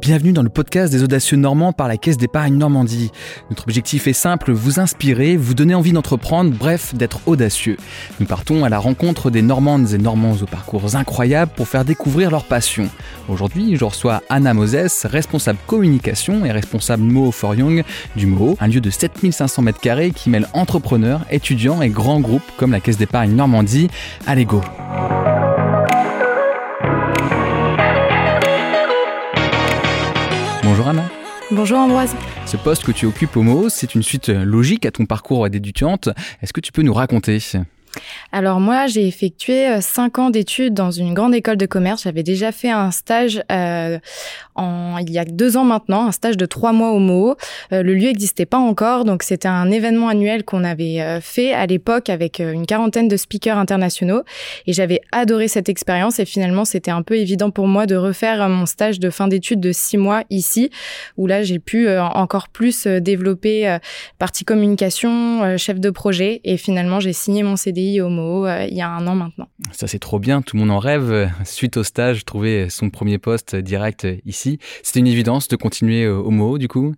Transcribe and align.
Bienvenue 0.00 0.32
dans 0.32 0.42
le 0.42 0.48
podcast 0.48 0.92
des 0.92 1.02
audacieux 1.02 1.36
normands 1.36 1.72
par 1.72 1.88
la 1.88 1.96
Caisse 1.96 2.16
d'épargne 2.16 2.56
Normandie. 2.56 3.10
Notre 3.50 3.64
objectif 3.64 4.06
est 4.06 4.12
simple, 4.12 4.52
vous 4.52 4.78
inspirer, 4.78 5.36
vous 5.36 5.54
donner 5.54 5.74
envie 5.74 5.92
d'entreprendre, 5.92 6.52
bref, 6.52 6.94
d'être 6.94 7.20
audacieux. 7.26 7.76
Nous 8.20 8.26
partons 8.26 8.64
à 8.64 8.68
la 8.68 8.78
rencontre 8.78 9.30
des 9.30 9.42
Normandes 9.42 9.92
et 9.92 9.98
Normands 9.98 10.36
aux 10.40 10.46
parcours 10.46 10.94
incroyables 10.94 11.50
pour 11.54 11.68
faire 11.68 11.84
découvrir 11.84 12.30
leur 12.30 12.44
passion. 12.44 12.88
Aujourd'hui, 13.28 13.76
je 13.76 13.84
reçois 13.84 14.22
Anna 14.28 14.54
Moses, 14.54 15.04
responsable 15.04 15.58
communication 15.66 16.44
et 16.44 16.52
responsable 16.52 17.02
Mo 17.02 17.32
for 17.32 17.54
Young 17.54 17.82
du 18.14 18.26
Mo, 18.26 18.56
un 18.60 18.68
lieu 18.68 18.80
de 18.80 18.90
7500 18.90 19.64
m2 19.64 20.12
qui 20.12 20.30
mêle 20.30 20.46
entrepreneurs, 20.52 21.24
étudiants 21.30 21.82
et 21.82 21.88
grands 21.88 22.20
groupes 22.20 22.50
comme 22.56 22.70
la 22.70 22.80
Caisse 22.80 22.98
d'épargne 22.98 23.32
Normandie. 23.32 23.88
Allez 24.26 24.44
go! 24.44 24.62
Bonjour 30.78 30.90
Anna. 30.90 31.10
Bonjour 31.50 31.78
Ambroise. 31.78 32.14
Ce 32.46 32.56
poste 32.56 32.84
que 32.84 32.92
tu 32.92 33.04
occupes 33.04 33.36
au 33.36 33.42
MO, 33.42 33.68
c'est 33.68 33.96
une 33.96 34.04
suite 34.04 34.28
logique 34.28 34.86
à 34.86 34.92
ton 34.92 35.06
parcours 35.06 35.50
d'étudiante. 35.50 36.08
Est-ce 36.40 36.52
que 36.52 36.60
tu 36.60 36.70
peux 36.70 36.82
nous 36.82 36.94
raconter? 36.94 37.40
Alors 38.30 38.60
moi, 38.60 38.86
j'ai 38.86 39.06
effectué 39.06 39.68
euh, 39.68 39.80
cinq 39.80 40.18
ans 40.18 40.30
d'études 40.30 40.74
dans 40.74 40.90
une 40.90 41.14
grande 41.14 41.34
école 41.34 41.56
de 41.56 41.66
commerce. 41.66 42.02
J'avais 42.02 42.22
déjà 42.22 42.52
fait 42.52 42.70
un 42.70 42.90
stage 42.90 43.42
euh, 43.50 43.98
en, 44.54 44.98
il 44.98 45.10
y 45.10 45.18
a 45.18 45.24
deux 45.24 45.56
ans 45.56 45.64
maintenant, 45.64 46.06
un 46.06 46.12
stage 46.12 46.36
de 46.36 46.44
trois 46.44 46.72
mois 46.72 46.90
au 46.92 46.98
MO. 46.98 47.36
Euh, 47.72 47.82
le 47.82 47.94
lieu 47.94 48.08
n'existait 48.08 48.46
pas 48.46 48.58
encore, 48.58 49.04
donc 49.04 49.22
c'était 49.22 49.48
un 49.48 49.70
événement 49.70 50.08
annuel 50.08 50.44
qu'on 50.44 50.64
avait 50.64 51.20
fait 51.20 51.52
à 51.52 51.66
l'époque 51.66 52.10
avec 52.10 52.38
une 52.38 52.66
quarantaine 52.66 53.08
de 53.08 53.16
speakers 53.16 53.56
internationaux. 53.56 54.22
Et 54.66 54.72
j'avais 54.72 55.00
adoré 55.12 55.48
cette 55.48 55.68
expérience 55.68 56.18
et 56.18 56.24
finalement, 56.24 56.64
c'était 56.64 56.90
un 56.90 57.02
peu 57.02 57.16
évident 57.16 57.50
pour 57.50 57.66
moi 57.66 57.86
de 57.86 57.96
refaire 57.96 58.48
mon 58.48 58.66
stage 58.66 59.00
de 59.00 59.10
fin 59.10 59.28
d'études 59.28 59.60
de 59.60 59.72
six 59.72 59.96
mois 59.96 60.24
ici, 60.30 60.70
où 61.16 61.26
là, 61.26 61.42
j'ai 61.42 61.58
pu 61.58 61.88
encore 61.90 62.48
plus 62.48 62.86
développer 62.86 63.78
partie 64.18 64.44
communication, 64.44 65.56
chef 65.56 65.80
de 65.80 65.90
projet. 65.90 66.40
Et 66.44 66.56
finalement, 66.56 67.00
j'ai 67.00 67.12
signé 67.12 67.42
mon 67.42 67.56
CDI 67.78 68.00
Homo 68.00 68.46
euh, 68.46 68.66
il 68.68 68.76
y 68.76 68.80
a 68.80 68.88
un 68.88 69.06
an 69.06 69.14
maintenant. 69.14 69.48
Ça 69.72 69.86
c'est 69.86 69.98
trop 69.98 70.18
bien, 70.18 70.42
tout 70.42 70.56
le 70.56 70.60
monde 70.60 70.70
en 70.70 70.78
rêve. 70.78 71.30
Suite 71.44 71.76
au 71.76 71.84
stage, 71.84 72.24
trouver 72.24 72.68
son 72.70 72.90
premier 72.90 73.18
poste 73.18 73.56
direct 73.56 74.06
ici. 74.26 74.58
C'était 74.82 75.00
une 75.00 75.06
évidence 75.06 75.48
de 75.48 75.56
continuer 75.56 76.06
Homo 76.06 76.58
du 76.58 76.68
coup? 76.68 76.94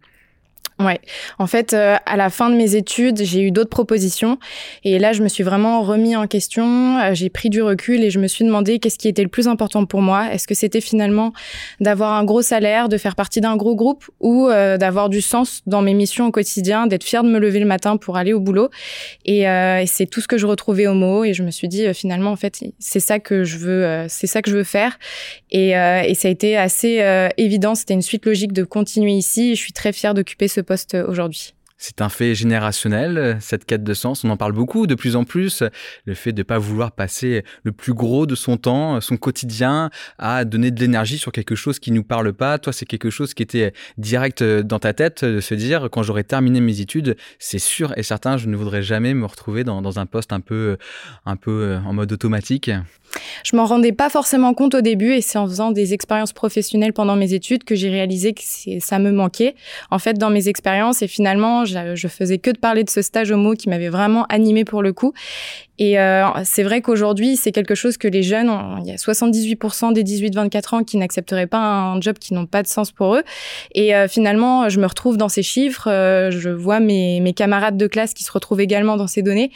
Ouais. 0.81 0.99
En 1.39 1.47
fait, 1.47 1.75
euh, 1.75 1.97
à 2.07 2.17
la 2.17 2.31
fin 2.31 2.49
de 2.49 2.57
mes 2.57 2.75
études, 2.75 3.23
j'ai 3.23 3.43
eu 3.43 3.51
d'autres 3.51 3.69
propositions 3.69 4.39
et 4.83 4.99
là, 4.99 5.13
je 5.13 5.23
me 5.23 5.29
suis 5.29 5.43
vraiment 5.43 5.83
remis 5.83 6.17
en 6.17 6.27
question. 6.27 6.99
Euh, 6.99 7.11
j'ai 7.13 7.29
pris 7.29 7.51
du 7.51 7.61
recul 7.61 8.03
et 8.03 8.09
je 8.09 8.19
me 8.19 8.27
suis 8.27 8.47
demandé 8.47 8.79
qu'est-ce 8.79 8.99
qui 8.99 9.07
était 9.07 9.23
le 9.23 9.29
plus 9.29 9.47
important 9.47 9.85
pour 9.85 10.01
moi. 10.01 10.33
Est-ce 10.33 10.47
que 10.47 10.55
c'était 10.55 10.81
finalement 10.81 11.35
d'avoir 11.81 12.15
un 12.15 12.25
gros 12.25 12.41
salaire, 12.41 12.89
de 12.89 12.97
faire 12.97 13.15
partie 13.15 13.43
d'un 13.43 13.57
gros 13.57 13.77
groupe 13.77 14.07
ou 14.21 14.49
euh, 14.49 14.79
d'avoir 14.79 15.11
du 15.11 15.21
sens 15.21 15.61
dans 15.67 15.83
mes 15.83 15.93
missions 15.93 16.29
au 16.29 16.31
quotidien, 16.31 16.87
d'être 16.87 17.05
fière 17.05 17.25
de 17.25 17.29
me 17.29 17.39
lever 17.39 17.61
le 17.61 17.67
matin 17.67 17.99
pour 17.99 18.17
aller 18.17 18.33
au 18.33 18.41
boulot. 18.41 18.71
Et, 19.27 19.41
et 19.43 19.85
c'est 19.87 20.07
tout 20.07 20.23
ce 20.23 20.29
que 20.29 20.39
je 20.39 20.47
retrouvais 20.47 20.87
au 20.87 20.95
mot 20.95 21.25
et 21.25 21.35
je 21.35 21.43
me 21.43 21.51
suis 21.51 21.69
dit 21.69 21.93
finalement 21.93 22.31
en 22.31 22.37
fait, 22.37 22.59
c'est 22.79 23.01
ça 23.01 23.19
que 23.19 23.45
je 23.45 23.59
veux, 23.59 24.07
c'est 24.09 24.27
ça 24.27 24.41
que 24.41 24.51
je 24.51 24.57
veux 24.57 24.65
faire. 24.65 24.99
Et, 25.51 25.71
et 25.71 26.15
ça 26.15 26.29
a 26.29 26.31
été 26.31 26.57
assez 26.57 27.05
évident. 27.37 27.75
C'était 27.75 27.95
une 27.95 28.03
suite 28.03 28.25
logique 28.25 28.53
de 28.53 28.65
continuer 28.65 29.13
ici. 29.13 29.55
Je 29.55 29.61
suis 29.61 29.73
très 29.73 29.93
fière 29.93 30.15
d'occuper 30.15 30.49
ce 30.49 30.61
aujourd'hui. 31.07 31.55
C'est 31.83 32.03
un 32.03 32.11
fait 32.11 32.35
générationnel, 32.35 33.39
cette 33.41 33.65
quête 33.65 33.83
de 33.83 33.95
sens. 33.95 34.23
On 34.23 34.29
en 34.29 34.37
parle 34.37 34.53
beaucoup 34.53 34.87
de 34.87 34.95
plus 34.95 35.17
en 35.17 35.25
plus. 35.25 35.63
Le 36.05 36.13
fait 36.13 36.33
de 36.33 36.41
ne 36.41 36.43
pas 36.43 36.59
vouloir 36.59 36.93
passer 36.93 37.43
le 37.63 37.73
plus 37.73 37.95
gros 37.95 38.27
de 38.27 38.35
son 38.35 38.59
temps, 38.59 39.01
son 39.01 39.17
quotidien, 39.17 39.89
à 40.19 40.45
donner 40.45 40.71
de 40.73 40.79
l'énergie 40.79 41.17
sur 41.17 41.33
quelque 41.33 41.55
chose 41.55 41.79
qui 41.79 41.91
nous 41.91 42.05
parle 42.05 42.35
pas. 42.35 42.59
Toi, 42.59 42.75
c'est 42.75 42.85
quelque 42.85 43.09
chose 43.09 43.33
qui 43.33 43.43
était 43.43 43.73
direct 43.97 44.45
dans 44.45 44.79
ta 44.79 44.93
tête, 44.93 45.25
de 45.25 45.41
se 45.41 45.55
dire, 45.55 45.89
quand 45.91 46.03
j'aurai 46.03 46.23
terminé 46.23 46.61
mes 46.61 46.83
études, 46.83 47.17
c'est 47.39 47.59
sûr 47.59 47.97
et 47.97 48.03
certain, 48.03 48.37
je 48.37 48.47
ne 48.49 48.57
voudrais 48.57 48.83
jamais 48.83 49.15
me 49.15 49.25
retrouver 49.25 49.65
dans, 49.65 49.81
dans 49.81 49.99
un 49.99 50.05
poste 50.05 50.35
un 50.35 50.41
peu, 50.41 50.77
un 51.25 51.37
peu 51.37 51.79
en 51.87 51.95
mode 51.95 52.13
automatique. 52.13 52.71
Je 53.45 53.57
m'en 53.57 53.65
rendais 53.65 53.93
pas 53.93 54.11
forcément 54.11 54.55
compte 54.55 54.75
au 54.75 54.81
début 54.81 55.13
et 55.13 55.21
c'est 55.21 55.39
en 55.39 55.47
faisant 55.47 55.71
des 55.73 55.95
expériences 55.95 56.33
professionnelles 56.33 56.93
pendant 56.93 57.17
mes 57.17 57.33
études 57.33 57.65
que 57.65 57.75
j'ai 57.75 57.89
réalisé 57.89 58.35
que 58.35 58.43
ça 58.81 58.99
me 58.99 59.11
manquait. 59.11 59.55
En 59.91 59.99
fait, 59.99 60.19
dans 60.19 60.31
mes 60.31 60.49
expériences 60.49 61.03
et 61.03 61.09
finalement, 61.09 61.65
je, 61.71 62.09
faisais 62.09 62.39
que 62.39 62.51
de 62.51 62.59
parler 62.59 62.85
de 62.85 62.91
ce 62.91 63.03
stage 63.03 63.31
homo 63.31 63.55
qui 63.55 63.69
m'avait 63.69 63.89
vraiment 63.89 64.27
animé 64.27 64.65
pour 64.65 64.83
le 64.83 64.93
coup. 64.93 65.13
Et 65.81 65.99
euh, 65.99 66.27
c'est 66.45 66.63
vrai 66.63 66.83
qu'aujourd'hui, 66.83 67.37
c'est 67.37 67.53
quelque 67.53 67.75
chose 67.75 67.97
que 67.97 68.07
les 68.07 68.23
jeunes, 68.23 68.53
il 68.83 68.87
y 68.87 68.93
a 68.93 68.97
78% 68.97 69.95
des 69.95 70.05
18-24 70.05 70.75
ans 70.75 70.85
qui 70.85 70.99
n'accepteraient 70.99 71.47
pas 71.47 71.59
un 71.59 71.99
job 72.03 72.19
qui 72.19 72.35
n'ont 72.35 72.45
pas 72.45 72.63
de 72.63 72.69
sens 72.69 72.93
pour 72.93 73.15
eux. 73.15 73.23
Et 73.75 73.95
euh, 73.95 74.07
finalement, 74.07 74.69
je 74.69 74.79
me 74.79 74.87
retrouve 74.87 75.17
dans 75.17 75.31
ces 75.31 75.43
chiffres, 75.43 75.89
euh, 75.89 76.31
je 76.31 76.51
vois 76.51 76.81
mes, 76.81 77.21
mes, 77.21 77.33
camarades 77.33 77.79
de 77.79 77.87
classe 77.87 78.13
qui 78.13 78.25
se 78.25 78.31
retrouvent 78.31 78.61
également 78.61 78.99
dans 78.99 79.07
ces 79.07 79.23
données. 79.23 79.53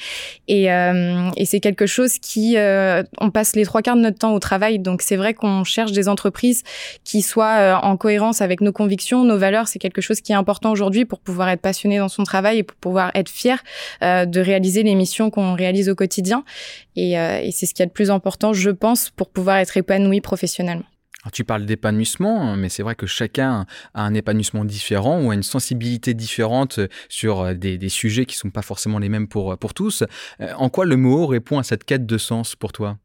Et, 0.48 0.72
euh, 0.72 1.28
et 1.36 1.44
c'est 1.44 1.60
quelque 1.60 1.84
chose 1.84 2.18
qui, 2.18 2.56
on 3.20 3.30
passe 3.30 3.54
les 3.54 3.66
trois 3.66 3.82
quarts 3.82 3.96
de 3.96 4.00
notre 4.00 4.18
temps 4.18 4.32
au 4.32 4.38
travail. 4.38 4.78
Donc 4.78 5.02
c'est 5.02 5.16
vrai 5.16 5.34
qu'on 5.34 5.62
cherche 5.62 5.92
des 5.92 6.08
entreprises 6.08 6.62
qui 7.04 7.20
soient 7.20 7.80
en 7.82 7.98
cohérence 7.98 8.40
avec 8.40 8.62
nos 8.62 8.72
convictions, 8.72 9.24
nos 9.24 9.36
valeurs. 9.36 9.68
C'est 9.68 9.78
quelque 9.78 10.00
chose 10.00 10.22
qui 10.22 10.32
est 10.32 10.36
important 10.36 10.70
aujourd'hui 10.70 11.04
pour 11.04 11.18
pouvoir 11.18 11.50
être 11.50 11.60
passionné 11.60 11.98
dans 11.98 12.08
son 12.08 12.22
travail 12.22 12.58
et 12.58 12.62
pour 12.62 12.76
pouvoir 12.76 13.10
être 13.14 13.28
fier 13.28 13.62
de 14.00 14.40
réaliser 14.40 14.82
les 14.82 14.94
missions 14.94 15.28
qu'on 15.28 15.52
réalise 15.52 15.90
au 15.90 15.94
quotidien 15.94 16.13
euh, 16.20 17.38
et, 17.42 17.50
c'est 17.52 17.66
ce 17.66 17.74
qui 17.74 17.82
est 17.82 17.86
le 17.86 17.92
plus 17.92 18.10
important, 18.10 18.52
je 18.52 18.70
pense, 18.70 19.10
pour 19.10 19.30
pouvoir 19.30 19.56
être 19.58 19.76
épanoui 19.76 20.20
professionnellement. 20.20 20.84
tu 21.32 21.44
parles 21.44 21.66
d'épanouissement, 21.66 22.56
mais 22.56 22.68
c'est 22.68 22.82
vrai 22.82 22.94
que 22.94 23.06
chacun 23.06 23.66
a 23.94 24.02
un 24.02 24.14
épanouissement 24.14 24.64
différent 24.64 25.22
ou 25.22 25.30
a 25.30 25.34
une 25.34 25.42
sensibilité 25.42 26.14
différente 26.14 26.80
sur 27.08 27.40
euh, 27.40 27.54
des, 27.54 27.88
sujets 27.88 28.26
qui 28.26 28.36
ne 28.36 28.40
sont 28.40 28.50
pas 28.50 28.62
forcément 28.62 28.98
les 28.98 29.08
mêmes 29.08 29.28
pour, 29.28 29.56
pour 29.58 29.74
tous. 29.74 30.04
Euh, 30.40 30.52
en 30.56 30.68
quoi 30.68 30.84
le 30.84 30.96
mot 30.96 31.26
répond 31.26 31.58
à 31.58 31.62
cette 31.62 31.84
quête 31.84 32.06
de 32.06 32.18
sens 32.18 32.56
pour 32.56 32.72
toi? 32.72 32.98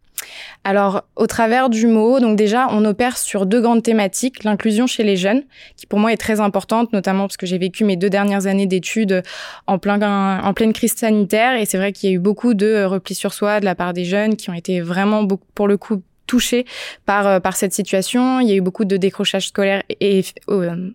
Alors, 0.63 1.03
au 1.15 1.27
travers 1.27 1.69
du 1.69 1.87
mot, 1.87 2.19
donc 2.19 2.35
déjà, 2.35 2.67
on 2.71 2.83
opère 2.85 3.17
sur 3.17 3.45
deux 3.45 3.61
grandes 3.61 3.83
thématiques. 3.83 4.43
L'inclusion 4.43 4.87
chez 4.87 5.03
les 5.03 5.15
jeunes, 5.15 5.43
qui 5.77 5.85
pour 5.85 5.99
moi 5.99 6.11
est 6.11 6.17
très 6.17 6.39
importante, 6.39 6.91
notamment 6.93 7.23
parce 7.23 7.37
que 7.37 7.45
j'ai 7.45 7.57
vécu 7.57 7.85
mes 7.85 7.95
deux 7.95 8.09
dernières 8.09 8.47
années 8.47 8.67
d'études 8.67 9.23
en, 9.67 9.79
plein, 9.79 10.41
en 10.43 10.53
pleine 10.53 10.73
crise 10.73 10.95
sanitaire. 10.95 11.55
Et 11.59 11.65
c'est 11.65 11.77
vrai 11.77 11.93
qu'il 11.93 12.09
y 12.09 12.13
a 12.13 12.15
eu 12.15 12.19
beaucoup 12.19 12.53
de 12.53 12.83
repli 12.83 13.15
sur 13.15 13.33
soi 13.33 13.59
de 13.59 13.65
la 13.65 13.75
part 13.75 13.93
des 13.93 14.05
jeunes 14.05 14.35
qui 14.35 14.49
ont 14.49 14.53
été 14.53 14.81
vraiment, 14.81 15.25
pour 15.55 15.67
le 15.67 15.77
coup, 15.77 16.01
touchés 16.27 16.65
par, 17.05 17.27
euh, 17.27 17.39
par 17.39 17.55
cette 17.55 17.73
situation. 17.73 18.39
Il 18.39 18.47
y 18.47 18.51
a 18.51 18.55
eu 18.55 18.61
beaucoup 18.61 18.85
de 18.85 18.97
décrochage 18.97 19.47
scolaire 19.47 19.83
et, 19.99 20.23
euh, 20.49 20.91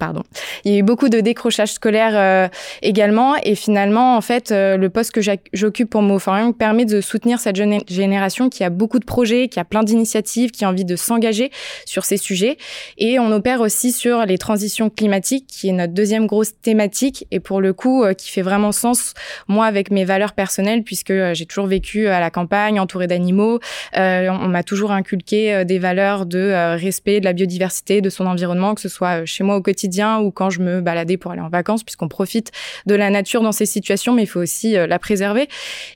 pardon. 0.00 0.22
Il 0.64 0.72
y 0.72 0.74
a 0.74 0.78
eu 0.78 0.82
beaucoup 0.82 1.08
de 1.08 1.20
décrochage 1.20 1.72
scolaire 1.74 2.12
euh, 2.14 2.48
également. 2.82 3.36
Et 3.44 3.54
finalement, 3.54 4.16
en 4.16 4.20
fait, 4.20 4.50
euh, 4.50 4.76
le 4.76 4.90
poste 4.90 5.12
que 5.12 5.20
j'occupe 5.52 5.90
pour 5.90 6.02
Moforium 6.02 6.54
permet 6.54 6.86
de 6.86 7.00
soutenir 7.00 7.38
cette 7.38 7.54
jeune 7.54 7.78
génération 7.86 8.48
qui 8.48 8.64
a 8.64 8.70
beaucoup 8.70 8.98
de 8.98 9.04
projets, 9.04 9.48
qui 9.48 9.60
a 9.60 9.64
plein 9.64 9.84
d'initiatives, 9.84 10.50
qui 10.50 10.64
a 10.64 10.68
envie 10.68 10.86
de 10.86 10.96
s'engager 10.96 11.52
sur 11.84 12.04
ces 12.04 12.16
sujets. 12.16 12.56
Et 12.98 13.18
on 13.20 13.30
opère 13.30 13.60
aussi 13.60 13.92
sur 13.92 14.24
les 14.24 14.38
transitions 14.38 14.88
climatiques, 14.90 15.46
qui 15.46 15.68
est 15.68 15.72
notre 15.72 15.92
deuxième 15.92 16.26
grosse 16.26 16.52
thématique. 16.60 17.26
Et 17.30 17.38
pour 17.38 17.60
le 17.60 17.72
coup, 17.72 18.02
euh, 18.02 18.14
qui 18.14 18.30
fait 18.30 18.42
vraiment 18.42 18.72
sens, 18.72 19.12
moi, 19.48 19.66
avec 19.66 19.90
mes 19.90 20.06
valeurs 20.06 20.32
personnelles, 20.32 20.82
puisque 20.82 21.12
j'ai 21.34 21.44
toujours 21.44 21.66
vécu 21.66 22.08
à 22.08 22.20
la 22.20 22.30
campagne, 22.30 22.80
entourée 22.80 23.06
d'animaux. 23.06 23.60
on 23.94 24.48
m'a 24.48 24.62
toujours 24.62 24.92
inculqué 24.92 25.64
des 25.66 25.78
valeurs 25.78 26.24
de 26.24 26.76
respect 26.76 27.20
de 27.20 27.26
la 27.26 27.34
biodiversité, 27.34 28.00
de 28.00 28.08
son 28.08 28.26
environnement, 28.26 28.74
que 28.74 28.80
ce 28.80 28.88
soit 28.88 29.26
chez 29.26 29.44
moi 29.44 29.56
au 29.56 29.60
quotidien 29.60 29.89
ou 30.22 30.30
quand 30.30 30.50
je 30.50 30.60
me 30.60 30.80
baladais 30.80 31.16
pour 31.16 31.32
aller 31.32 31.40
en 31.40 31.48
vacances, 31.48 31.82
puisqu'on 31.82 32.08
profite 32.08 32.50
de 32.86 32.94
la 32.94 33.10
nature 33.10 33.42
dans 33.42 33.52
ces 33.52 33.66
situations, 33.66 34.14
mais 34.14 34.22
il 34.22 34.26
faut 34.26 34.40
aussi 34.40 34.76
euh, 34.76 34.86
la 34.86 34.98
préserver. 34.98 35.48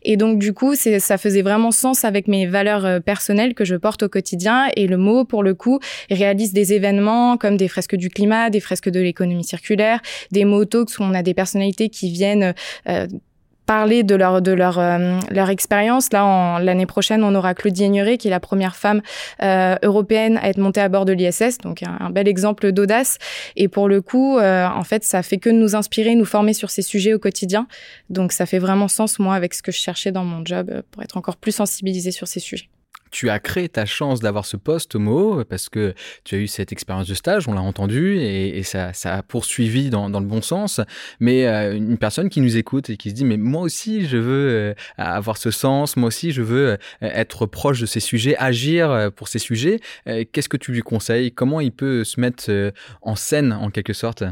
Et 0.03 0.16
donc, 0.16 0.38
du 0.38 0.53
coup, 0.53 0.75
ça 0.75 1.19
faisait 1.19 1.43
vraiment 1.43 1.71
sens 1.71 2.05
avec 2.05 2.28
mes 2.28 2.47
valeurs 2.47 2.84
euh, 2.84 3.00
personnelles 3.00 3.55
que 3.55 3.65
je 3.65 3.77
porte 3.77 4.05
au 4.05 4.09
quotidien. 4.09 4.69
Et 4.77 4.87
le 4.87 4.97
mot, 4.97 5.25
pour 5.25 5.43
le 5.43 5.55
coup, 5.55 5.81
réalise 6.10 6.53
des 6.53 6.72
événements 6.72 7.37
comme 7.37 7.56
des 7.56 7.69
fresques 7.69 7.96
du 7.96 8.11
climat, 8.11 8.50
des 8.50 8.61
fresques 8.61 8.88
de 8.88 9.00
l'économie 9.00 9.44
circulaire, 9.44 10.00
des 10.31 10.44
motos 10.44 10.85
où 10.85 11.02
on 11.02 11.14
a 11.14 11.23
des 11.23 11.35
personnalités 11.35 11.88
qui 11.88 12.11
viennent 12.11 12.55
euh, 12.88 13.06
parler 13.66 14.02
de 14.02 14.14
leur 14.14 14.43
de 14.43 14.52
leur 14.52 14.78
euh, 14.78 15.19
leur 15.31 15.50
expérience. 15.50 16.12
Là, 16.12 16.58
l'année 16.61 16.87
prochaine, 16.87 17.25
on 17.25 17.34
aura 17.34 17.55
Claudie 17.55 17.84
Aigneret, 17.84 18.19
qui 18.19 18.28
est 18.28 18.31
la 18.31 18.40
première 18.40 18.76
femme 18.76 19.00
euh, 19.43 19.76
européenne 19.82 20.38
à 20.43 20.49
être 20.49 20.58
montée 20.58 20.81
à 20.81 20.88
bord 20.88 21.05
de 21.05 21.12
l'ISS, 21.12 21.58
donc 21.58 21.82
un, 21.82 22.11
bel 22.11 22.28
exemple 22.28 22.72
d'audace. 22.72 23.19
Et 23.56 23.69
pour 23.69 23.88
le 23.88 24.00
coup, 24.00 24.38
euh, 24.38 24.66
en 24.66 24.84
fait, 24.84 25.05
ça 25.05 25.22
fait 25.22 25.38
que 25.38 25.50
nous 25.50 25.75
inspirer, 25.75 26.14
nous 26.14 26.25
former 26.25 26.55
sur 26.55 26.70
ces 26.70 26.82
sujets 26.82 27.14
au 27.14 27.19
quotidien. 27.19 27.66
Donc, 28.11 28.32
ça 28.32 28.46
fait 28.46 28.58
vraiment 28.58 28.88
sens 28.88 29.19
moi 29.19 29.34
avec 29.34 29.55
ce 29.55 29.62
que 29.62 29.72
je 29.72 29.78
cherchais 29.78 30.12
dans 30.12 30.25
mon 30.25 30.44
job 30.44 30.82
pour 30.90 31.02
être 31.02 31.16
encore 31.16 31.37
plus 31.37 31.52
sensibilisée 31.52 32.11
sur 32.11 32.28
ces 32.28 32.40
sujets 32.40 32.69
tu 33.14 33.31
as 33.31 33.38
créé 33.38 33.69
ta 33.69 33.87
chance 33.87 34.19
d'avoir 34.19 34.44
ce 34.44 34.56
poste 34.56 34.96
MO 34.96 35.44
parce 35.44 35.69
que 35.69 35.94
tu 36.25 36.34
as 36.34 36.38
eu 36.38 36.49
cette 36.49 36.72
expérience 36.72 37.06
de 37.06 37.14
stage, 37.14 37.46
on 37.46 37.52
l'a 37.52 37.61
entendu, 37.61 38.19
et, 38.19 38.64
ça, 38.64 38.90
a 39.05 39.22
poursuivi 39.22 39.88
dans, 39.88 40.08
le 40.08 40.26
bon 40.26 40.43
sens. 40.43 40.81
Mais 41.20 41.46
euh, 41.46 41.76
une 41.76 41.96
personne 41.96 42.28
qui 42.28 42.40
nous 42.40 42.56
écoute 42.56 42.90
et 42.90 42.96
qui 42.96 43.11
se 43.11 43.14
dit, 43.14 43.25
mais 43.25 43.37
moi 43.37 43.62
aussi, 43.62 44.08
je 44.08 44.16
veux 44.16 44.49
euh, 44.49 44.75
avoir 44.99 45.37
ce 45.37 45.52
sens, 45.52 45.96
moi 45.96 46.08
aussi, 46.08 46.32
je 46.32 46.43
veux 46.43 46.70
euh, 46.70 46.76
être 47.00 47.46
proche 47.46 47.81
de 47.81 47.87
ces 47.87 48.00
sujets, 48.00 48.34
agir 48.37 49.12
pour 49.14 49.28
ces 49.28 49.38
sujets. 49.38 49.78
Qu'est-ce 50.05 50.49
que 50.49 50.56
tu 50.56 50.72
lui 50.72 50.81
conseilles? 50.81 51.31
Comment 51.31 51.61
il 51.61 51.70
peut 51.70 52.02
se 52.02 52.19
mettre 52.19 52.50
en 53.02 53.14
scène, 53.14 53.52
en 53.52 53.70
quelque 53.70 53.93
sorte? 53.93 54.25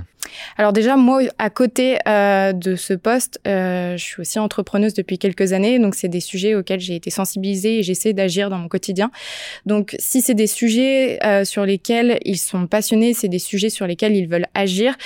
Alors 0.57 0.73
déjà, 0.73 0.97
moi, 0.97 1.23
à 1.39 1.51
côté 1.51 1.99
de 2.07 2.77
ce 2.77 2.95
poste, 2.95 3.41
je 3.45 3.97
suis 3.99 4.21
aussi 4.21 4.39
entrepreneuse 4.39 4.95
depuis 4.95 5.19
quelques 5.19 5.53
années, 5.53 5.79
donc 5.79 5.95
c'est 5.95 6.09
des 6.09 6.21
sujets 6.21 6.55
auxquels 6.55 6.81
j'ai 6.81 6.97
été 6.97 7.11
sensibilisée 7.11 7.79
et 7.79 7.83
j'essaie 7.83 8.13
d'agir 8.13 8.51
dans 8.51 8.59
mon 8.59 8.69
Donc 9.67 9.95
si 9.99 10.21
c'est 10.21 10.35
des 10.35 10.47
sujets 10.47 11.19
sur 11.45 11.65
lesquels 11.65 12.19
ils 12.25 12.39
sont 12.39 12.67
passionnés, 12.67 13.15
c'est 13.15 13.29
des 13.29 13.39
sujets 13.39 13.71
sur 13.71 13.87
lesquels 13.87 14.17
ils 14.17 14.29
veulent 14.29 14.49
agir, 14.55 14.97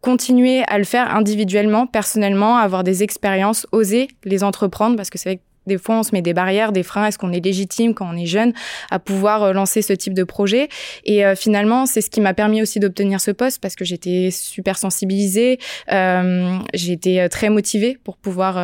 continuer 0.00 0.62
à 0.68 0.78
le 0.78 0.84
faire 0.84 1.14
individuellement, 1.14 1.86
personnellement, 1.86 2.56
avoir 2.56 2.82
des 2.82 3.02
expériences, 3.02 3.66
oser 3.72 4.08
les 4.24 4.42
entreprendre, 4.42 4.96
parce 4.96 5.10
que 5.10 5.18
c'est 5.18 5.28
vrai 5.28 5.36
que 5.36 5.42
des 5.66 5.78
fois, 5.78 5.98
on 5.98 6.02
se 6.02 6.10
met 6.12 6.22
des 6.22 6.34
barrières, 6.34 6.72
des 6.72 6.82
freins. 6.82 7.06
Est-ce 7.06 7.18
qu'on 7.18 7.32
est 7.32 7.44
légitime 7.44 7.94
quand 7.94 8.08
on 8.08 8.16
est 8.16 8.26
jeune 8.26 8.52
à 8.90 8.98
pouvoir 8.98 9.42
euh, 9.42 9.52
lancer 9.52 9.82
ce 9.82 9.92
type 9.92 10.14
de 10.14 10.24
projet? 10.24 10.68
Et 11.04 11.24
euh, 11.24 11.34
finalement, 11.34 11.86
c'est 11.86 12.00
ce 12.00 12.10
qui 12.10 12.20
m'a 12.20 12.34
permis 12.34 12.62
aussi 12.62 12.80
d'obtenir 12.80 13.20
ce 13.20 13.30
poste 13.30 13.60
parce 13.60 13.76
que 13.76 13.84
j'étais 13.84 14.30
super 14.32 14.78
sensibilisée, 14.78 15.58
euh, 15.90 16.58
j'étais 16.74 17.20
euh, 17.20 17.28
très 17.28 17.48
motivée 17.48 17.98
pour 18.02 18.16
pouvoir 18.16 18.56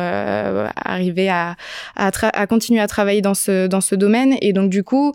arriver 0.75 1.29
à, 1.29 1.55
à, 1.95 2.11
à, 2.33 2.47
continuer 2.47 2.79
à 2.79 2.87
travailler 2.87 3.21
dans 3.21 3.33
ce 3.33 3.67
dans 3.67 3.81
ce 3.81 3.95
domaine. 3.95 4.35
Et 4.41 4.53
donc 4.53 4.69
du 4.69 4.83
coup, 4.83 5.13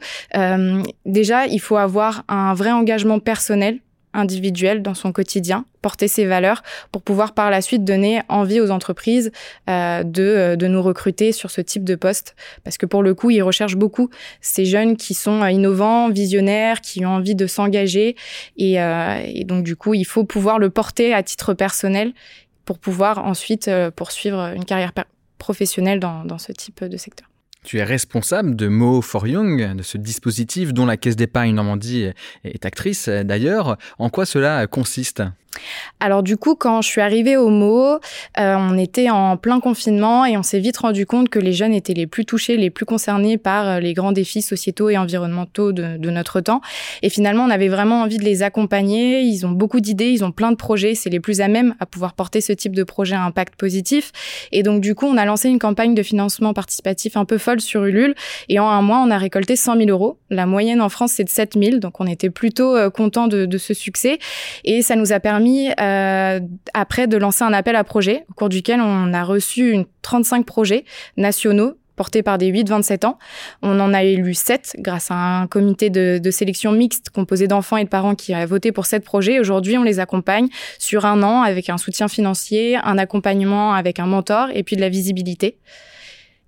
déjà, 1.07 1.47
il 1.47 1.61
faut 1.61 1.77
avoir 1.77 2.25
un 2.29 2.55
vrai 2.55 2.73
engagement 2.73 3.19
personnel 3.19 3.79
individuel 4.14 4.82
dans 4.82 4.94
son 4.94 5.12
quotidien, 5.12 5.64
porter 5.82 6.08
ses 6.08 6.25
valeurs 6.25 6.62
pour 6.93 7.02
pouvoir 7.02 7.34
par 7.34 7.50
la 7.50 7.61
suite 7.61 7.84
donner 7.84 8.22
envie 8.28 8.61
aux 8.61 8.70
entreprises 8.70 9.31
euh, 9.69 10.02
de, 10.02 10.22
euh, 10.22 10.56
de 10.56 10.66
nous 10.66 10.82
recruter 10.82 11.32
sur 11.32 11.50
ce 11.50 11.61
type 11.61 11.84
de 11.84 11.94
poste. 11.94 12.34
Parce 12.62 12.78
que 12.78 12.87
pour 12.87 13.02
le 13.02 13.14
coup, 13.14 13.31
ils 13.31 13.43
recherchent 13.43 13.76
beaucoup 13.76 14.08
ces 14.40 14.64
jeunes 14.64 14.96
qui 14.96 15.12
sont 15.12 15.43
euh, 15.43 15.50
innovants, 15.50 16.08
visionnaires, 16.08 16.81
qui 16.81 17.05
ont 17.05 17.11
envie 17.11 17.34
de 17.34 17.46
s'engager. 17.46 18.16
Et, 18.56 18.76
donc 19.44 19.64
du 19.64 19.76
coup, 19.76 19.94
il 19.94 20.05
faut 20.05 20.25
pouvoir 20.25 20.58
le 20.58 20.70
porter 20.70 21.12
à 21.12 21.22
titre 21.22 21.55
personnel 21.55 22.12
pour 22.64 22.78
pouvoir 22.78 23.26
ensuite 23.26 23.70
poursuivre 23.94 24.52
une 24.55 24.64
carrière 24.64 24.93
professionnelle 25.38 26.00
dans 26.00 26.38
ce 26.38 26.52
type 26.52 26.84
de 26.84 26.96
secteur. 26.96 27.34
Tu 27.64 27.78
es 27.78 27.84
responsable 27.84 28.56
de 28.56 28.69
Mo 28.69 29.00
for 29.00 29.26
Young, 29.26 29.75
de 29.75 29.82
ce 29.82 29.96
dispositif 29.96 30.75
dont 30.75 30.84
la 30.84 30.99
Caisse 30.99 31.16
d'épargne 31.16 31.55
Normandie 31.55 32.11
est 32.44 32.66
actrice 32.66 33.08
d'ailleurs. 33.08 33.78
En 33.99 34.11
quoi 34.11 34.26
cela 34.26 34.66
consiste? 34.66 35.22
Alors 36.01 36.23
du 36.23 36.37
coup, 36.37 36.55
quand 36.55 36.83
je 36.83 36.89
suis 36.89 37.01
arrivée 37.01 37.37
au 37.37 37.49
MO, 37.49 37.95
euh, 37.95 37.99
on 38.37 38.77
était 38.77 39.11
en 39.11 39.37
plein 39.37 39.61
confinement 39.61 40.27
et 40.27 40.37
on 40.37 40.43
s'est 40.43 40.59
vite 40.59 40.77
rendu 40.77 41.06
compte 41.06 41.29
que 41.29 41.39
les 41.39 41.53
jeunes 41.53 41.73
étaient 41.73 41.95
les 41.95 42.06
plus 42.06 42.27
touchés, 42.27 42.56
les 42.56 42.71
plus 42.71 42.85
concernés 42.85 43.39
par 43.39 43.69
euh, 43.69 43.81
les 43.81 43.95
grands 43.95 44.12
défis 44.12 44.43
sociétaux 44.43 44.91
et 44.91 44.99
environnementaux 44.99 45.73
de, 45.73 46.11
notre 46.11 46.41
temps. 46.41 46.61
Et 47.03 47.09
finalement, 47.09 47.45
on 47.45 47.51
avait 47.51 47.69
vraiment 47.69 48.03
envie 48.03 48.19
de 48.19 48.25
les 48.25 48.43
accompagner. 48.43 49.23
Ils 49.23 49.47
ont 49.47 49.51
beaucoup 49.51 49.81
d'idées, 49.81 50.11
ils 50.11 50.25
ont 50.25 50.31
plein 50.31 50.51
de 50.51 50.56
projets. 50.56 50.95
C'est 50.95 51.11
les 51.11 51.21
plus 51.21 51.41
à 51.41 51.49
même 51.49 51.75
à 51.81 51.87
pouvoir 51.87 52.12
porter 52.12 52.41
ce 52.41 52.53
type 52.53 52.77
de 52.77 52.85
projet 52.85 53.15
à 53.15 53.23
impact 53.23 53.57
positif. 53.57 54.12
Et 54.53 54.62
donc 54.62 54.81
du 54.81 54.95
coup, 54.95 55.07
on 55.07 55.17
a 55.17 55.25
lancé 55.25 55.49
une 55.49 55.59
campagne 55.59 55.95
de 55.95 56.03
financement 56.03 56.53
participatif 56.53 57.17
un 57.17 57.25
peu 57.25 57.39
folle 57.39 57.61
sur 57.61 57.85
Ulule. 57.85 58.15
Et 58.49 58.59
en 58.59 58.69
un 58.69 58.83
mois, 58.83 58.99
on 58.99 59.11
a 59.11 59.19
récolté 59.19 59.57
100 59.57 59.79
000 59.79 59.89
euros. 59.89 60.19
La 60.29 60.47
moyenne 60.47 60.83
en 60.83 60.89
France, 60.89 61.12
c'est 61.12 61.25
de 61.25 61.31
7 61.31 61.55
000. 61.59 61.79
Donc 61.79 62.00
on 62.00 62.07
était 62.07 62.31
plutôt 62.31 62.77
euh, 62.77 62.91
content 62.91 63.27
de, 63.27 63.47
de 63.47 63.59
ce 63.59 63.73
succès. 63.73 64.19
Et 64.65 64.83
ça 64.83 64.97
nous 64.97 65.12
a 65.12 65.21
permis 65.21 65.44
euh, 65.81 66.41
après 66.75 67.06
de 67.06 67.17
lancer 67.17 67.44
un 67.44 67.52
appel 67.52 67.76
à 67.76 67.85
projet 67.85 68.25
au 68.31 68.35
cours 68.35 68.49
duquel 68.49 68.81
on 68.81 69.12
a 69.12 69.25
reçu 69.25 69.70
une 69.70 69.87
35 70.02 70.44
projets 70.46 70.85
nationaux 71.17 71.75
portés 71.96 72.23
par 72.23 72.38
des 72.38 72.52
8-27 72.52 73.06
ans. 73.06 73.19
On 73.62 73.79
en 73.81 73.94
a 73.94 74.02
élu 74.02 74.35
7 74.35 74.76
grâce 74.79 75.11
à 75.11 75.14
un 75.14 75.46
comité 75.46 75.91
de, 75.91 76.19
de 76.23 76.31
sélection 76.31 76.73
mixte 76.73 77.11
composé 77.11 77.46
d'enfants 77.46 77.76
et 77.76 77.85
de 77.85 77.88
parents 77.88 78.14
qui 78.14 78.35
a 78.35 78.44
voté 78.46 78.73
pour 78.73 78.87
7 78.87 79.05
projets. 79.05 79.38
Aujourd'hui, 79.38 79.79
on 79.79 79.82
les 79.82 80.00
accompagne 80.00 80.49
sur 80.79 81.05
un 81.05 81.23
an 81.23 81.43
avec 81.43 81.70
un 81.70 81.79
soutien 81.79 82.08
financier, 82.08 82.76
un 82.76 82.99
accompagnement 82.99 83.75
avec 83.75 84.00
un 84.00 84.06
mentor 84.06 84.49
et 84.55 84.62
puis 84.62 84.76
de 84.76 84.81
la 84.81 84.88
visibilité. 84.88 85.58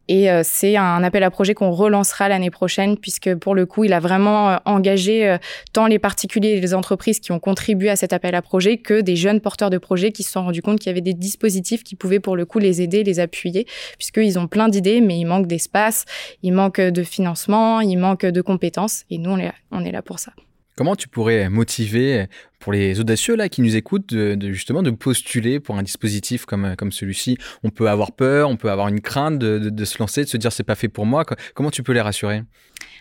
Et 0.08 0.30
euh, 0.30 0.42
c'est 0.44 0.76
un 0.76 1.02
appel 1.02 1.22
à 1.22 1.30
projet 1.30 1.54
qu'on 1.54 1.70
relancera 1.70 2.28
l'année 2.28 2.50
prochaine, 2.50 2.96
puisque 2.96 3.34
pour 3.34 3.54
le 3.54 3.66
coup, 3.66 3.84
il 3.84 3.92
a 3.92 4.00
vraiment 4.00 4.50
euh, 4.50 4.56
engagé 4.64 5.28
euh, 5.28 5.38
tant 5.72 5.86
les 5.86 5.98
particuliers 5.98 6.50
et 6.50 6.60
les 6.60 6.74
entreprises 6.74 7.20
qui 7.20 7.32
ont 7.32 7.40
contribué 7.40 7.90
à 7.90 7.96
cet 7.96 8.12
appel 8.12 8.34
à 8.34 8.42
projet 8.42 8.78
que 8.78 9.00
des 9.00 9.16
jeunes 9.16 9.40
porteurs 9.40 9.70
de 9.70 9.78
projets 9.78 10.12
qui 10.12 10.22
se 10.22 10.32
sont 10.32 10.44
rendus 10.44 10.62
compte 10.62 10.78
qu'il 10.78 10.88
y 10.88 10.90
avait 10.90 11.00
des 11.00 11.14
dispositifs 11.14 11.82
qui 11.82 11.96
pouvaient 11.96 12.20
pour 12.20 12.36
le 12.36 12.44
coup 12.44 12.58
les 12.58 12.82
aider, 12.82 13.02
les 13.02 13.20
appuyer, 13.20 13.66
puisqu'ils 13.98 14.38
ont 14.38 14.46
plein 14.46 14.68
d'idées, 14.68 15.00
mais 15.00 15.18
il 15.18 15.24
manque 15.24 15.46
d'espace, 15.46 16.04
il 16.42 16.52
manque 16.52 16.80
de 16.80 17.02
financement, 17.02 17.80
il 17.80 17.96
manque 17.96 18.26
de 18.26 18.40
compétences, 18.40 19.04
et 19.10 19.18
nous, 19.18 19.30
on 19.30 19.38
est, 19.38 19.52
on 19.72 19.84
est 19.84 19.92
là 19.92 20.02
pour 20.02 20.18
ça. 20.18 20.32
Comment 20.76 20.94
tu 20.94 21.08
pourrais 21.08 21.48
motiver 21.48 22.26
pour 22.58 22.70
les 22.70 23.00
audacieux 23.00 23.34
là 23.34 23.48
qui 23.48 23.62
nous 23.62 23.76
écoutent 23.76 24.12
de, 24.12 24.52
justement 24.52 24.82
de 24.82 24.90
postuler 24.90 25.58
pour 25.58 25.78
un 25.78 25.82
dispositif 25.82 26.44
comme, 26.44 26.76
comme 26.76 26.92
celui-ci? 26.92 27.38
On 27.64 27.70
peut 27.70 27.88
avoir 27.88 28.12
peur, 28.12 28.50
on 28.50 28.56
peut 28.56 28.70
avoir 28.70 28.88
une 28.88 29.00
crainte 29.00 29.38
de, 29.38 29.58
de, 29.58 29.84
se 29.86 29.98
lancer, 29.98 30.24
de 30.24 30.28
se 30.28 30.36
dire 30.36 30.52
c'est 30.52 30.64
pas 30.64 30.74
fait 30.74 30.88
pour 30.88 31.06
moi. 31.06 31.24
Comment 31.54 31.70
tu 31.70 31.82
peux 31.82 31.92
les 31.92 32.02
rassurer? 32.02 32.42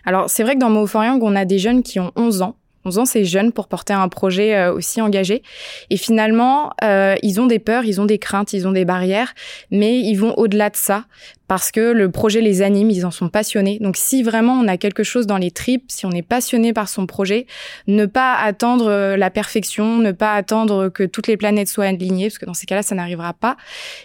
Alors 0.05 0.29
c'est 0.29 0.43
vrai 0.43 0.53
que 0.55 0.59
dans 0.59 0.69
Mo 0.69 0.87
on 0.95 1.35
a 1.35 1.43
des 1.43 1.59
jeunes 1.59 1.83
qui 1.83 1.99
ont 1.99 2.13
11 2.15 2.43
ans 2.43 2.55
11 2.85 2.99
ans, 2.99 3.05
c'est 3.05 3.25
jeune 3.25 3.51
pour 3.51 3.67
porter 3.67 3.93
un 3.93 4.07
projet 4.09 4.55
euh, 4.55 4.73
aussi 4.73 5.01
engagé. 5.01 5.41
Et 5.89 5.97
finalement, 5.97 6.71
euh, 6.83 7.15
ils 7.23 7.41
ont 7.41 7.47
des 7.47 7.59
peurs, 7.59 7.83
ils 7.83 7.99
ont 7.99 8.05
des 8.05 8.19
craintes, 8.19 8.53
ils 8.53 8.67
ont 8.67 8.71
des 8.71 8.85
barrières, 8.85 9.33
mais 9.71 9.99
ils 9.99 10.15
vont 10.15 10.35
au-delà 10.35 10.69
de 10.69 10.75
ça 10.75 11.05
parce 11.47 11.71
que 11.71 11.91
le 11.91 12.09
projet 12.09 12.41
les 12.41 12.61
anime, 12.61 12.89
ils 12.89 13.05
en 13.05 13.11
sont 13.11 13.29
passionnés. 13.29 13.79
Donc 13.79 13.97
si 13.97 14.23
vraiment 14.23 14.53
on 14.53 14.67
a 14.67 14.77
quelque 14.77 15.03
chose 15.03 15.27
dans 15.27 15.37
les 15.37 15.51
tripes, 15.51 15.85
si 15.87 16.05
on 16.05 16.11
est 16.11 16.21
passionné 16.21 16.73
par 16.73 16.89
son 16.89 17.05
projet, 17.05 17.45
ne 17.87 18.05
pas 18.05 18.35
attendre 18.35 18.87
euh, 18.87 19.17
la 19.17 19.29
perfection, 19.29 19.97
ne 19.97 20.11
pas 20.11 20.33
attendre 20.33 20.89
que 20.89 21.03
toutes 21.03 21.27
les 21.27 21.37
planètes 21.37 21.67
soient 21.67 21.85
alignées, 21.85 22.27
parce 22.27 22.37
que 22.37 22.45
dans 22.45 22.53
ces 22.53 22.65
cas-là, 22.65 22.81
ça 22.81 22.95
n'arrivera 22.95 23.33
pas. 23.33 23.57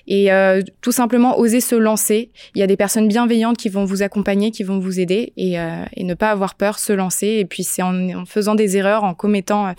Et 0.06 0.32
euh, 0.32 0.62
tout 0.80 0.92
simplement 0.92 1.38
oser 1.38 1.60
se 1.60 1.74
lancer. 1.74 2.30
Il 2.54 2.60
y 2.60 2.62
a 2.62 2.66
des 2.66 2.76
personnes 2.76 3.08
bienveillantes 3.08 3.56
qui 3.56 3.68
vont 3.68 3.84
vous 3.84 4.02
accompagner, 4.02 4.50
qui 4.50 4.62
vont 4.62 4.78
vous 4.78 5.00
aider, 5.00 5.32
et, 5.36 5.58
euh, 5.58 5.84
et 5.94 6.04
ne 6.04 6.14
pas 6.14 6.30
avoir 6.30 6.54
peur, 6.54 6.78
se 6.78 6.92
lancer. 6.92 7.26
Et 7.26 7.44
puis 7.44 7.64
c'est 7.64 7.82
en, 7.82 8.24
faisant 8.26 8.54
des 8.54 8.76
erreurs, 8.76 9.04
en 9.04 9.14
commettant 9.14 9.74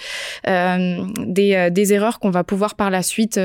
euh, 0.47 0.97
des, 1.25 1.69
des, 1.71 1.93
erreurs 1.93 2.19
qu'on 2.19 2.29
va 2.29 2.43
pouvoir 2.43 2.75
par 2.75 2.89
la 2.89 3.03
suite 3.03 3.39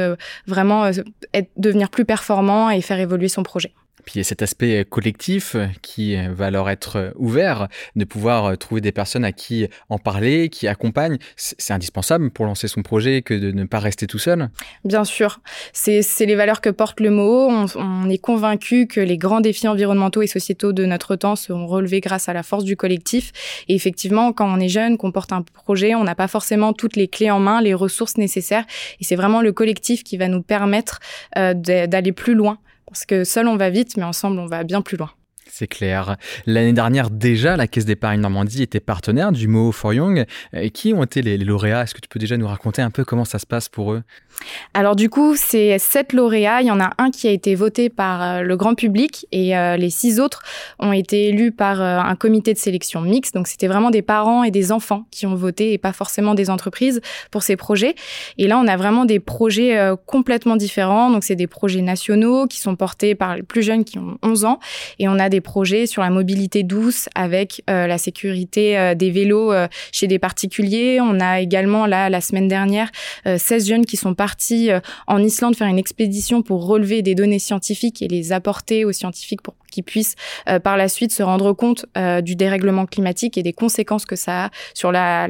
vraiment 0.46 0.86
être, 0.86 1.50
devenir 1.56 1.90
plus 1.90 2.04
performant 2.04 2.70
et 2.70 2.80
faire 2.80 3.00
évoluer 3.00 3.28
son 3.28 3.42
projet. 3.42 3.72
Puis 4.04 4.16
il 4.16 4.18
y 4.18 4.20
a 4.20 4.24
cet 4.24 4.42
aspect 4.42 4.84
collectif 4.88 5.56
qui 5.82 6.16
va 6.28 6.50
leur 6.50 6.68
être 6.70 7.12
ouvert, 7.16 7.68
de 7.96 8.04
pouvoir 8.04 8.56
trouver 8.58 8.80
des 8.80 8.92
personnes 8.92 9.24
à 9.24 9.32
qui 9.32 9.68
en 9.88 9.98
parler, 9.98 10.48
qui 10.48 10.68
accompagnent. 10.68 11.18
C'est 11.36 11.72
indispensable 11.72 12.30
pour 12.30 12.46
lancer 12.46 12.68
son 12.68 12.82
projet 12.82 13.22
que 13.22 13.34
de 13.34 13.50
ne 13.50 13.64
pas 13.64 13.78
rester 13.78 14.06
tout 14.06 14.18
seul. 14.18 14.48
Bien 14.84 15.04
sûr, 15.04 15.40
c'est 15.72 16.02
les 16.20 16.34
valeurs 16.34 16.60
que 16.60 16.70
porte 16.70 17.00
le 17.00 17.10
mot. 17.10 17.48
On, 17.76 18.08
est 18.08 18.18
convaincu 18.18 18.86
que 18.86 19.00
les 19.00 19.18
grands 19.18 19.40
défis 19.40 19.66
environnementaux 19.66 20.22
et 20.22 20.26
sociétaux 20.26 20.72
de 20.72 20.84
notre 20.84 21.16
temps 21.16 21.34
seront 21.34 21.66
relevés 21.66 22.00
grâce 22.00 22.28
à 22.28 22.32
la 22.32 22.42
force 22.42 22.64
du 22.64 22.76
collectif. 22.76 23.32
Et 23.68 23.74
effectivement, 23.74 24.32
quand 24.32 24.46
on 24.46 24.60
est 24.60 24.68
jeune, 24.68 24.96
qu'on 24.96 25.10
porte 25.10 25.32
un 25.32 25.42
projet, 25.42 25.94
on 25.94 26.04
n'a 26.04 26.14
pas 26.14 26.28
forcément 26.28 26.72
toutes 26.72 26.96
les 26.96 27.08
clés 27.08 27.30
en 27.30 27.40
main, 27.40 27.60
les 27.60 27.74
ressources 27.74 28.16
nécessaires. 28.16 28.64
Et 29.00 29.04
c'est 29.04 29.16
vraiment 29.16 29.42
le 29.42 29.52
collectif 29.52 30.04
qui 30.04 30.16
va 30.16 30.28
nous 30.28 30.42
permettre 30.42 31.00
euh, 31.36 31.54
d'aller 31.54 32.12
plus 32.12 32.34
loin 32.34 32.58
parce 32.86 33.04
que 33.04 33.24
seul 33.24 33.48
on 33.48 33.56
va 33.56 33.70
vite, 33.70 33.96
mais 33.96 34.04
ensemble 34.04 34.38
on 34.38 34.46
va 34.46 34.64
bien 34.64 34.82
plus 34.82 34.96
loin. 34.96 35.10
C'est 35.48 35.68
clair. 35.68 36.16
L'année 36.44 36.72
dernière, 36.72 37.08
déjà, 37.08 37.56
la 37.56 37.66
Caisse 37.66 37.84
d'épargne 37.84 38.20
Normandie 38.20 38.62
était 38.62 38.80
partenaire 38.80 39.32
du 39.32 39.48
Mo 39.48 39.72
for 39.72 39.94
Young. 39.94 40.26
Qui 40.74 40.92
ont 40.92 41.04
été 41.04 41.22
les, 41.22 41.38
lauréats? 41.38 41.82
Est-ce 41.82 41.94
que 41.94 42.00
tu 42.00 42.08
peux 42.08 42.18
déjà 42.18 42.36
nous 42.36 42.48
raconter 42.48 42.82
un 42.82 42.90
peu 42.90 43.04
comment 43.04 43.24
ça 43.24 43.38
se 43.38 43.46
passe 43.46 43.68
pour 43.68 43.92
eux? 43.92 44.02
Alors 44.74 44.96
du 44.96 45.08
coup, 45.08 45.36
c'est 45.36 45.78
sept 45.78 46.12
lauréats. 46.12 46.60
Il 46.60 46.66
y 46.66 46.70
en 46.70 46.80
a 46.80 46.90
un 46.98 47.10
qui 47.10 47.28
a 47.28 47.30
été 47.30 47.54
voté 47.54 47.88
par 47.88 48.22
euh, 48.22 48.42
le 48.42 48.56
grand 48.56 48.74
public 48.74 49.26
et 49.32 49.56
euh, 49.56 49.76
les 49.76 49.90
six 49.90 50.20
autres 50.20 50.42
ont 50.78 50.92
été 50.92 51.28
élus 51.28 51.52
par 51.52 51.80
euh, 51.80 51.98
un 51.98 52.14
comité 52.14 52.52
de 52.52 52.58
sélection 52.58 53.00
mixte. 53.00 53.34
Donc 53.34 53.48
c'était 53.48 53.68
vraiment 53.68 53.90
des 53.90 54.02
parents 54.02 54.44
et 54.44 54.50
des 54.50 54.72
enfants 54.72 55.06
qui 55.10 55.26
ont 55.26 55.34
voté 55.34 55.72
et 55.72 55.78
pas 55.78 55.92
forcément 55.92 56.34
des 56.34 56.50
entreprises 56.50 57.00
pour 57.30 57.42
ces 57.42 57.56
projets. 57.56 57.94
Et 58.38 58.46
là, 58.46 58.58
on 58.58 58.66
a 58.66 58.76
vraiment 58.76 59.04
des 59.04 59.20
projets 59.20 59.78
complètement 60.06 60.56
différents. 60.56 61.10
Donc 61.10 61.24
c'est 61.24 61.36
des 61.36 61.46
projets 61.46 61.82
nationaux 61.82 62.46
qui 62.46 62.60
sont 62.60 62.76
portés 62.76 63.14
par 63.14 63.36
les 63.36 63.42
plus 63.42 63.62
jeunes 63.62 63.84
qui 63.84 63.98
ont 63.98 64.18
11 64.22 64.44
ans 64.44 64.58
et 64.98 65.08
on 65.08 65.18
a 65.18 65.28
des 65.28 65.40
projets 65.40 65.86
sur 65.86 66.02
la 66.02 66.10
mobilité 66.10 66.62
douce 66.62 67.08
avec 67.14 67.62
la 67.66 67.98
sécurité 67.98 68.94
des 68.94 69.10
vélos 69.10 69.52
chez 69.92 70.06
des 70.06 70.18
particuliers. 70.18 70.98
On 71.00 71.20
a 71.20 71.40
également 71.40 71.86
là 71.86 72.10
la 72.10 72.20
semaine 72.20 72.48
dernière 72.48 72.90
16 73.24 73.68
jeunes 73.68 73.86
qui 73.86 73.96
sont 73.96 74.14
partis 74.14 74.25
en 75.06 75.22
Islande 75.22 75.56
faire 75.56 75.68
une 75.68 75.78
expédition 75.78 76.42
pour 76.42 76.66
relever 76.66 77.02
des 77.02 77.14
données 77.14 77.38
scientifiques 77.38 78.02
et 78.02 78.08
les 78.08 78.32
apporter 78.32 78.84
aux 78.84 78.92
scientifiques 78.92 79.42
pour 79.42 79.54
qu'ils 79.70 79.84
puissent 79.84 80.14
par 80.62 80.76
la 80.76 80.88
suite 80.88 81.12
se 81.12 81.22
rendre 81.22 81.52
compte 81.52 81.86
du 82.22 82.36
dérèglement 82.36 82.86
climatique 82.86 83.36
et 83.36 83.42
des 83.42 83.52
conséquences 83.52 84.06
que 84.06 84.16
ça 84.16 84.46
a 84.46 84.50
sur 84.74 84.92
la, 84.92 85.28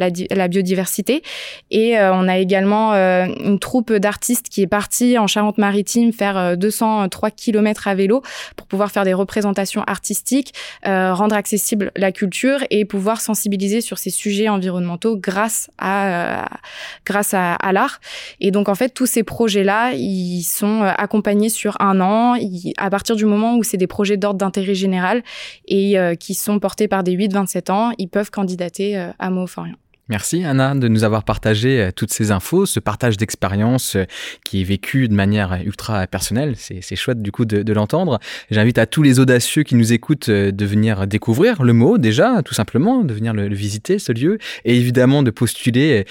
biodiversité. 0.49 1.23
Et 1.71 1.99
on 1.99 2.29
a 2.29 2.39
également 2.39 2.93
une 2.93 3.59
troupe 3.59 3.93
d'artistes 3.93 4.49
qui 4.49 4.63
est 4.63 4.67
partie 4.67 5.19
en 5.19 5.27
Charente-Maritime 5.27 6.13
faire 6.13 6.57
203 6.57 7.31
km 7.31 7.89
à 7.89 7.95
vélo 7.95 8.23
pour 8.57 8.67
pouvoir 8.67 8.93
faire 8.93 9.05
des 9.05 9.15
représentations 9.15 9.83
artistiques, 9.87 10.53
rendre 10.85 11.35
accessible 11.35 11.91
la 11.97 12.13
culture 12.13 12.61
et 12.71 12.85
pouvoir 12.85 13.21
sensibiliser 13.21 13.81
sur 13.81 13.99
ces 13.99 14.11
sujets 14.11 14.49
environnementaux 14.49 15.17
grâce 15.17 15.71
à, 15.79 16.43
euh, 16.43 16.45
grâce 17.05 17.35
à, 17.35 17.57
l'art. 17.73 18.01
Et 18.41 18.51
donc 18.51 18.69
en 18.69 18.75
fait 18.75 18.86
tous 18.89 19.07
ces 19.07 19.23
projets 19.23 19.65
là, 19.65 19.93
ils 19.93 20.43
sont 20.43 20.83
euh, 20.83 20.93
accompagnés 20.97 21.49
sur 21.49 21.77
un 21.81 22.01
an. 22.01 22.37
à 22.77 22.91
partir 22.91 23.17
du 23.17 23.25
moment 23.25 23.57
où 23.57 23.63
c'est 23.63 23.77
des 23.77 23.87
projets 23.87 24.17
d'ordre 24.17 24.39
d'intérêt 24.39 24.75
général 24.75 25.23
et 25.67 25.99
euh, 25.99 26.15
qui 26.15 26.35
sont 26.35 26.59
portés 26.59 26.89
par 26.89 27.03
des 27.03 27.17
8-27 27.17 27.71
ans, 27.71 27.93
ils 27.99 28.09
peuvent 28.09 28.31
candidater 28.31 28.97
à 29.19 29.31
Moforien. 29.31 29.77
Merci 30.09 30.45
Anna 30.45 30.77
de 30.77 30.87
nous 30.87 31.03
avoir 31.03 31.25
partagé 31.25 31.81
euh, 31.81 31.91
toutes 31.91 32.13
ces 32.13 32.31
infos, 32.31 32.65
ce 32.65 32.79
partage 32.79 33.17
d'expérience 33.17 33.97
euh, 33.97 34.05
qui 34.45 34.61
est 34.61 34.65
vécu 34.65 35.09
de 35.09 35.15
manière 35.15 35.59
ultra 35.65 36.07
personnelle. 36.07 36.55
C'est 36.57 36.95
chouette 36.95 37.21
du 37.21 37.33
coup 37.33 37.45
de, 37.45 37.73
l'entendre. 37.73 38.21
J'invite 38.53 38.79
à 38.79 38.87
tous 38.87 39.03
les 39.03 39.19
audacieux 39.19 39.65
qui 39.65 39.75
nous 39.75 39.93
écoutent 39.93 40.29
euh, 40.29 40.53
de 40.53 40.65
venir 40.65 41.09
découvrir 41.09 41.65
le 41.65 41.73
mot 41.73 41.99
déjà, 41.99 42.41
tout 42.45 42.55
simplement, 42.55 43.03
de 43.03 43.13
venir 43.13 43.35
le, 43.35 43.53
visiter 43.53 43.99
ce 43.99 44.13
lieu 44.13 44.39
et 44.65 44.77
évidemment 44.77 45.25
de 45.25 45.31
postuler 45.31 46.05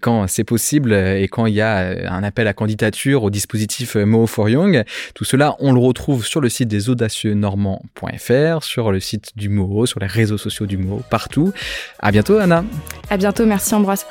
quand 0.00 0.26
c'est 0.28 0.44
possible 0.44 0.92
et 0.92 1.26
quand 1.28 1.46
il 1.46 1.54
y 1.54 1.60
a 1.60 2.12
un 2.12 2.22
appel 2.22 2.46
à 2.46 2.52
candidature 2.52 3.24
au 3.24 3.30
dispositif 3.30 3.96
Mo 3.96 4.26
for 4.26 4.48
Young. 4.48 4.84
Tout 5.14 5.24
cela, 5.24 5.56
on 5.58 5.72
le 5.72 5.80
retrouve 5.80 6.24
sur 6.24 6.40
le 6.40 6.48
site 6.48 6.68
des 6.68 6.88
audacieux 6.88 7.34
normands.fr, 7.34 8.62
sur 8.62 8.92
le 8.92 9.00
site 9.00 9.32
du 9.36 9.48
Mo, 9.48 9.86
sur 9.86 10.00
les 10.00 10.06
réseaux 10.06 10.38
sociaux 10.38 10.66
du 10.66 10.76
Mo, 10.76 11.02
partout. 11.10 11.52
À 11.98 12.12
bientôt 12.12 12.38
Anna. 12.38 12.64
À 13.10 13.16
merci 13.46 13.74
Ambroise. 13.74 14.06